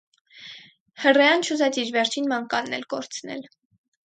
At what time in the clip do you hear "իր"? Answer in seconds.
1.83-1.93